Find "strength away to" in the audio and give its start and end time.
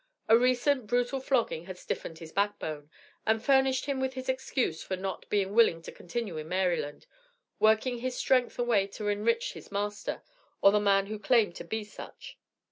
8.17-9.09